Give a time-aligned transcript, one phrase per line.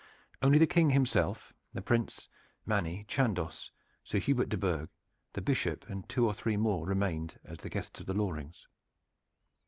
[0.41, 2.27] Only the King himself, the Prince,
[2.65, 3.69] Manny, Chandos,
[4.03, 4.89] Sir Hubert de Burgh,
[5.33, 8.65] the Bishop and two or three more remained behind as the guests of the Lorings.